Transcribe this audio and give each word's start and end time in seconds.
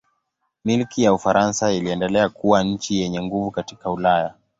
Milki 0.65 1.03
ya 1.03 1.13
Ufaransa 1.13 1.71
iliendelea 1.73 2.29
kuwa 2.29 2.63
nchi 2.63 2.99
yenye 3.01 3.21
nguvu 3.23 3.51
katika 3.51 3.91
Ulaya. 3.91 4.33